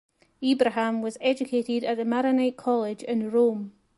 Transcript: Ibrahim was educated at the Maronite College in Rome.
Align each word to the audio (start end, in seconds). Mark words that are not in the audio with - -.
Ibrahim 0.41 1.03
was 1.03 1.19
educated 1.21 1.83
at 1.83 1.95
the 1.97 2.05
Maronite 2.05 2.57
College 2.57 3.03
in 3.03 3.29
Rome. 3.29 3.71